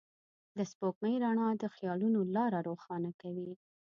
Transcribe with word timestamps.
د 0.57 0.59
سپوږمۍ 0.71 1.15
رڼا 1.23 1.49
د 1.61 1.63
خيالونو 1.75 2.19
لاره 2.35 2.59
روښانه 2.67 3.11
کوي. 3.21 3.51